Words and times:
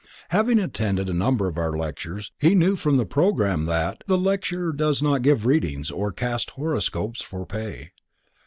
Having 0.29 0.57
attended 0.57 1.09
a 1.11 1.13
number 1.13 1.47
of 1.47 1.59
our 1.59 1.77
lectures 1.77 2.31
he 2.39 2.55
knew 2.55 2.75
from 2.75 2.97
the 2.97 3.05
program 3.05 3.65
that: 3.65 4.03
"The 4.07 4.17
lecturer 4.17 4.73
does 4.73 4.99
not 4.99 5.21
give 5.21 5.45
readings, 5.45 5.91
or 5.91 6.11
cast 6.11 6.49
horoscopes 6.57 7.21
for 7.21 7.45
pay." 7.45 7.91